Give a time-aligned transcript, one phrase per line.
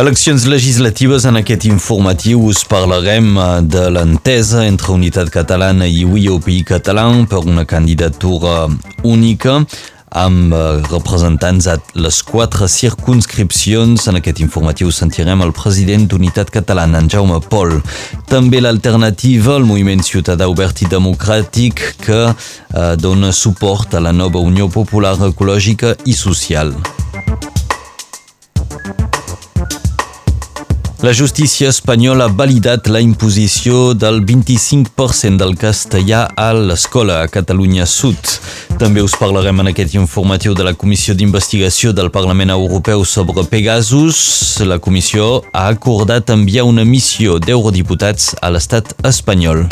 [0.00, 6.62] Eleccions legislatives en aquest informatiu us parlarem eh, de l'entesa entre Unitat Catalana i UIOPI
[6.64, 8.70] Català per una candidatura
[9.04, 9.58] única
[10.22, 14.06] amb eh, representants a les quatre circunscripcions.
[14.08, 17.76] En aquest informatiu sentirem el president d'Unitat Catalana, en Jaume Pol.
[18.32, 24.40] També l'alternativa, el moviment ciutadà obert i democràtic que eh, dona suport a la nova
[24.40, 26.72] Unió Popular Ecològica i Social.
[31.02, 37.86] La justícia espanyola ha validat la imposició del 25% del castellà a l'escola a Catalunya
[37.88, 38.20] Sud.
[38.76, 44.60] També us parlarem en aquest informatiu de la Comissió d'Investigació del Parlament Europeu sobre Pegasus.
[44.60, 49.70] La comissió ha acordat enviar una missió d'eurodiputats a l'estat espanyol.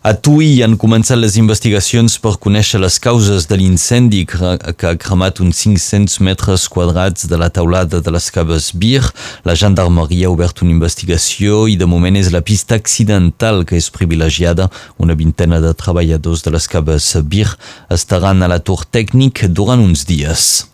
[0.00, 4.54] A Tui han començat les investigacions per conèixer les causes de l'incendi que
[4.88, 9.02] ha cremat uns 500 metres quadrats de la taulada de les caves Bir.
[9.44, 13.90] La gendarmeria ha obert una investigació i de moment és la pista accidental que és
[13.92, 14.70] privilegiada.
[14.96, 17.50] Una vintena de treballadors de les caves Bir
[17.92, 20.64] estaran a l'atur tècnic durant uns dies.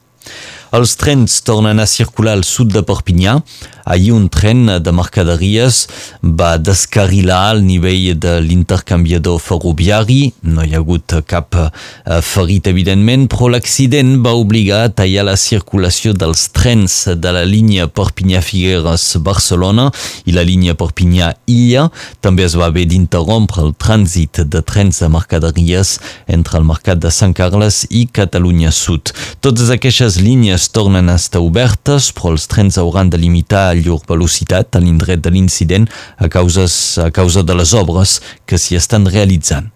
[0.75, 3.39] Els trens tornen a circular al sud de Perpinyà.
[3.86, 5.84] Ahir un tren de mercaderies
[6.22, 10.33] va descarrilar al nivell de l'intercanviador ferroviari.
[10.42, 11.70] No hi ha hagut cap eh,
[12.19, 17.87] ferit, evidentment, però l'accident va obligar a tallar la circulació dels trens de la línia
[17.87, 19.92] Perpinyà-Figueres-Barcelona
[20.27, 21.87] i la línia Perpinyà-Illa.
[22.27, 27.14] També es va haver d'interrompre el trànsit de trens de mercaderies entre el mercat de
[27.14, 29.14] Sant Carles i Catalunya Sud.
[29.39, 34.77] Totes aquestes línies tornen a estar obertes, però els trens hauran de limitar llur velocitat
[34.77, 39.69] a l'indret de l'incident a, causes, a causa de les obres que s'hi estan realitzant.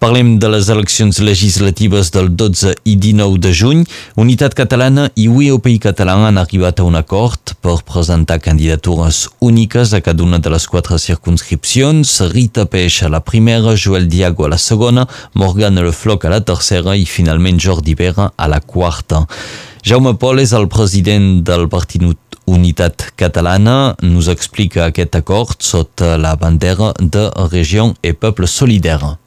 [0.00, 3.82] Parlem de les eleccions legislatives del 12 i 19 de juny.
[4.16, 10.00] Unitat Catalana i UIOPI Català han arribat a un acord per presentar candidatures úniques a
[10.00, 12.14] cada una de les quatre circunscripcions.
[12.32, 16.40] Rita Peix a la primera, Joel Diago a la segona, Morgan Le Floc a la
[16.40, 19.26] tercera i finalment Jordi Vera a la quarta.
[19.84, 22.08] Jaume Pol és el president del Partit
[22.48, 29.19] Unitat Catalana nous explica aquest acord sota la bandera de Regió i Poble Solidaire.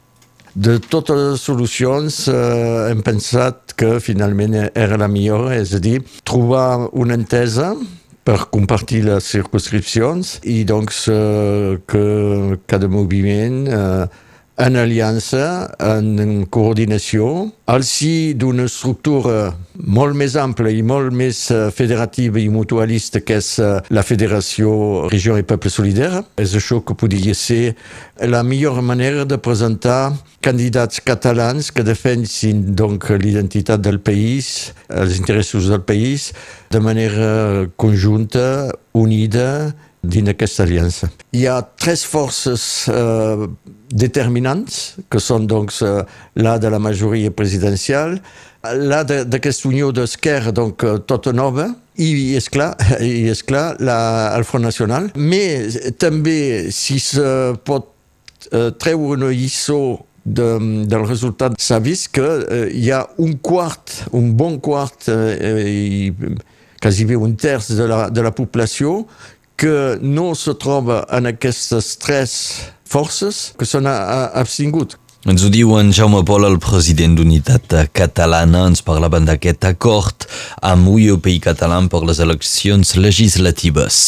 [0.54, 2.34] De totes les solucions eh,
[2.86, 7.72] hem pensat que finalment era la millor, és a dir, trobar una entesa
[8.22, 12.04] per compartir les circunscripcions i doncs eh, que
[12.70, 14.06] cada moviment eh,
[14.56, 21.70] en aliança, en coordinació, al si d'una estructura molt més ampla i molt més eh,
[21.74, 26.22] federativa i mutualista que és eh, la Federació Regió i Poble Solidaire.
[26.38, 27.74] És això que podria ser
[28.30, 30.14] la millor manera de presentar
[30.44, 36.30] candidats catalans que defensin donc l'identitat del país, els interessos del país,
[36.70, 41.10] de manera conjunta, unida, dins aquesta aliança.
[41.34, 43.46] Hi ha tres forces eh,
[43.90, 46.02] determinants, que són doncs, eh,
[46.40, 48.18] la de la majoria presidencial,
[48.64, 52.72] la d'aquesta unió d'esquerra, donc, eh, tota nova, i, és clar,
[53.02, 53.98] i és clar la,
[54.46, 55.12] Front.
[55.14, 55.76] Mais
[56.74, 57.28] si se
[57.66, 57.92] pot
[58.50, 60.48] eh, treure una lliçó de,
[60.88, 66.12] del resultat, s'ha vist que eh, hi ha un quart, un bon quart, eh, i
[67.16, 69.04] un terç de la, de la població
[69.56, 72.34] que no se troba en aquestes tres
[72.84, 74.98] forces que s'han abstingut.
[75.24, 78.66] Ens ho diu en Jaume Pol, el president d'Unitat Catalana.
[78.68, 80.26] Ens parlaven d'aquest acord
[80.60, 84.02] amb UIOPI Català per les eleccions legislatives.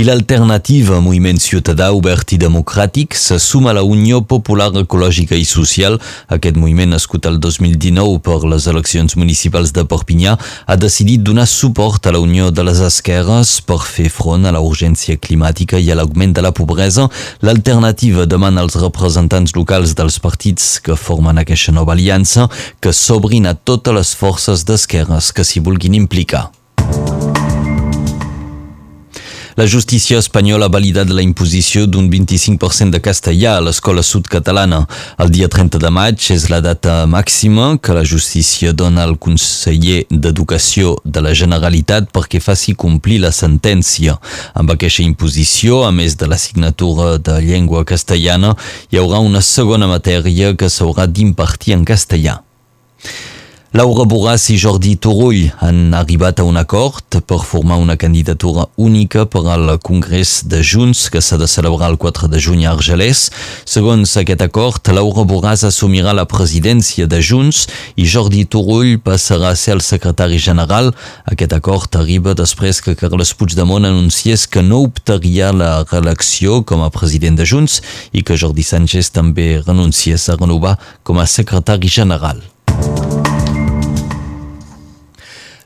[0.00, 5.44] I l'alternativa Moviment Ciutadà Obert i Democràtic se suma a la Unió Popular Ecològica i
[5.44, 5.98] Social.
[6.32, 12.08] Aquest moviment, nascut el 2019 per les eleccions municipals de Perpinyà, ha decidit donar suport
[12.08, 16.00] a la Unió de les Esquerres per fer front a la urgència climàtica i a
[16.00, 17.10] l'augment de la pobresa.
[17.44, 22.48] L'alternativa demana als representants locals dels partits partits que formen aquesta nova aliança
[22.80, 26.50] que s'obrin a totes les forces d'esquerres que s'hi vulguin implicar.
[29.56, 34.82] La justícia espanyola ha validat la imposició d'un 25% de castellà a l'escola sud-catalana.
[35.16, 40.02] El dia 30 de maig és la data màxima que la justícia dona al conseller
[40.10, 44.18] d'Educació de la Generalitat perquè faci complir la sentència.
[44.52, 48.52] Amb aquesta imposició, a més de l'assignatura de llengua castellana,
[48.92, 52.42] hi haurà una segona matèria que s'haurà d'impartir en castellà.
[53.74, 59.24] Laura Borràs i Jordi Turull han arribat a un acord per formar una candidatura única
[59.26, 63.26] per al Congrés de Junts que s'ha de celebrar el 4 de juny a Argelès.
[63.66, 67.66] Segons aquest acord, Laura Borràs assumirà la presidència de Junts
[67.98, 70.94] i Jordi Turull passarà a ser el secretari general.
[71.26, 76.86] Aquest acord arriba després que Carles Puigdemont anunciés que no optaria a la reelecció com
[76.86, 81.90] a president de Junts i que Jordi Sánchez també renunciés a renovar com a secretari
[81.90, 82.46] general.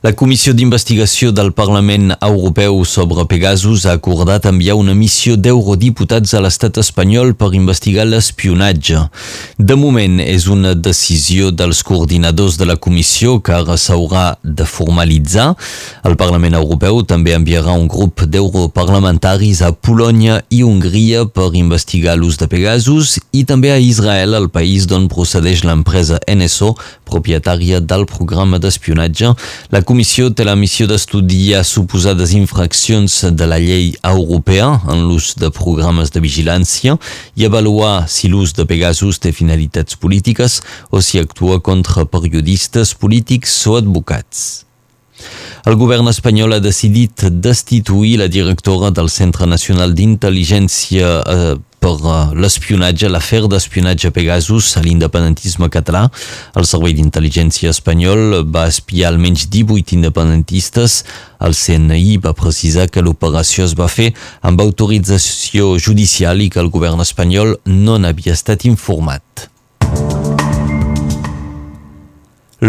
[0.00, 6.40] La Comissió d'Investigació del Parlament Europeu sobre Pegasus ha acordat enviar una missió d'eurodiputats a
[6.40, 8.96] l'estat espanyol per investigar l'espionatge.
[9.58, 15.50] De moment és una decisió dels coordinadors de la comissió que ara s'haurà de formalitzar.
[16.08, 22.40] El Parlament Europeu també enviarà un grup d'europarlamentaris a Polònia i Hongria per investigar l'ús
[22.40, 26.72] de Pegasus i també a Israel, el país d'on procedeix l'empresa NSO,
[27.04, 29.34] propietària del programa d'espionatge.
[29.68, 35.48] La comissió té la missió d'estudiar suposades infraccions de la llei europea en l'ús de
[35.50, 36.94] programes de vigilància
[37.34, 40.60] i avaluar si l'ús de Pegasus té finalitats polítiques
[40.94, 44.44] o si actua contra periodistes, polítics o advocats.
[45.66, 52.32] El govern espanyol ha decidit destituir la directora del Centre Nacional d'Intel·ligència eh, per uh,
[52.36, 56.06] l'espionatge, l'afer d'espionatge Pegasus a l'independentisme català.
[56.54, 61.00] El Servei d'Intel·ligència espanyol va espiar almenys 18 independentistes.
[61.40, 64.12] El CNI va precisar que l'operació es va fer
[64.46, 69.49] amb autorització judicial i que el govern espanyol no n'havia estat informat.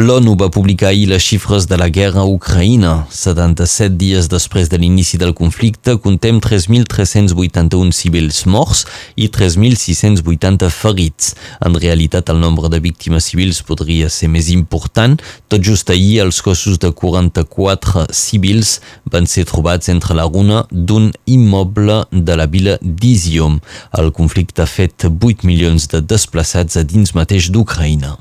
[0.01, 3.05] L'ONU va publicar ahir les xifres de la guerra a Ucraïna.
[3.13, 8.81] 77 dies després de l'inici del conflicte, contem 3.381 civils morts
[9.13, 11.35] i 3.680 ferits.
[11.61, 15.21] En realitat, el nombre de víctimes civils podria ser més important.
[15.53, 21.11] Tot just ahir, els cossos de 44 civils van ser trobats entre la runa d'un
[21.29, 23.61] immoble de la vila d'Izium.
[24.01, 28.17] El conflicte ha fet 8 milions de desplaçats a dins mateix d'Ucraïna.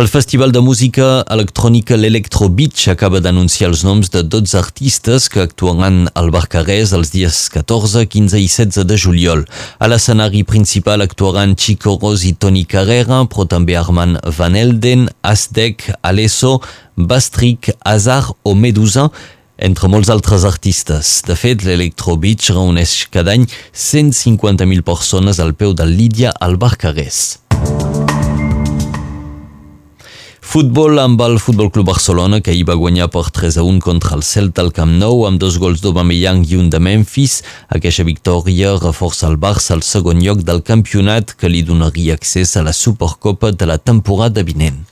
[0.00, 5.42] El Festival de Música Electrònica l'Electro Beach acaba d'anunciar els noms de 12 artistes que
[5.42, 9.42] actuaran al Barcarès els dies 14, 15 i 16 de juliol.
[9.76, 15.90] A l'escenari principal actuaran Chico Ros i Toni Carrera, però també Armand Van Elden, Aztec,
[16.00, 16.54] Alesso,
[16.96, 19.10] Bastric, Azar o Medusa,
[19.60, 21.18] entre molts altres artistes.
[21.28, 23.44] De fet, l'Electro Beach reuneix cada any
[23.76, 27.49] 150.000 persones al peu del Lídia al Barcarès.
[30.50, 34.16] Futbol amb el Futbol Club Barcelona, que hi va guanyar per 3 a 1 contra
[34.16, 37.38] el Celta al Camp Nou, amb dos gols d'Aubameyang i un de Memphis.
[37.78, 42.66] Aquesta victòria reforça el Barça al segon lloc del campionat que li donaria accés a
[42.66, 44.89] la Supercopa de la temporada vinent.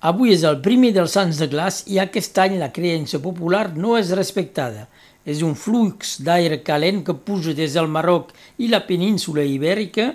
[0.00, 3.98] Avui és el primer dels Sants de Glaç i aquest any la creença popular no
[3.98, 4.86] és respectada.
[5.28, 10.14] És un flux d'aire calent que puja des del Marroc i la península ibèrica.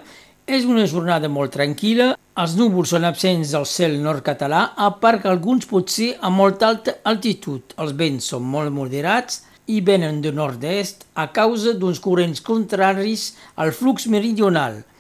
[0.50, 5.22] És una jornada molt tranquil·la, els núvols són absents del cel nord català, a part
[5.22, 7.78] que alguns potser a molt alta altitud.
[7.78, 13.70] Els vents són molt moderats i venen de nord-est a causa d'uns corrents contraris al
[13.70, 14.82] flux meridional–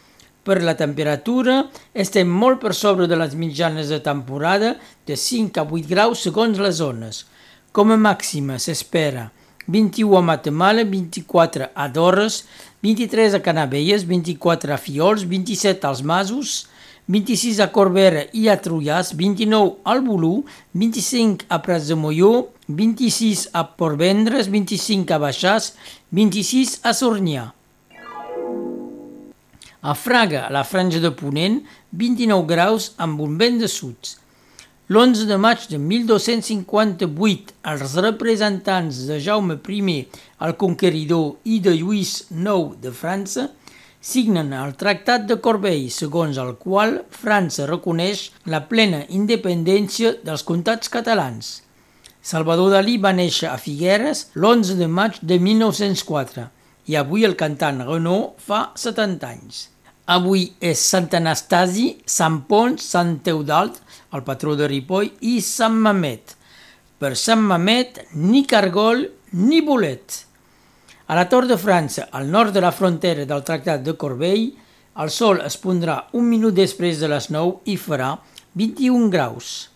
[0.46, 4.76] per la temperatura, estem molt per sobre de les mitjanes de temporada
[5.10, 7.26] de 5 a 8 graus segons les zones.
[7.76, 9.32] Com a màxima s'espera
[9.68, 12.44] 21 a Matamala, 24 a Dorres,
[12.86, 16.68] 23 a Canavelles, 24 a Fiols, 27 als Masos,
[17.08, 23.50] 26 a Corbera i a Trullàs, 29 al Bolú, 25 a Prats de Molló, 26
[23.54, 25.74] a Portvendres, 25 a Baixàs,
[26.14, 27.55] 26 a Sornià.
[29.86, 31.60] A Fraga, a la franja de Ponent,
[31.94, 34.16] 29 graus amb un vent de sud.
[34.90, 39.98] L'11 de maig de 1258, els representants de Jaume I,
[40.42, 43.52] el conqueridor, i de Lluís IX de França,
[44.02, 50.90] signen el Tractat de Corbeil, segons el qual França reconeix la plena independència dels comtats
[50.90, 51.62] catalans.
[52.24, 56.50] Salvador Dalí va néixer a Figueres l'11 de maig de 1904
[56.90, 59.75] i avui el cantant Renaud fa 70 anys.
[60.06, 63.80] Avui és Sant Anastasi, Sant Pons, Sant Teudalt,
[64.14, 66.36] el patró de Ripoll, i Sant Mamet.
[67.02, 70.22] Per Sant Mamet, ni cargol ni bolet.
[71.10, 74.54] A la Tor de França, al nord de la frontera del Tractat de Corbeil,
[74.96, 78.14] El sol es pondrà un minut després de les 9 i farà
[78.56, 79.75] 21 graus.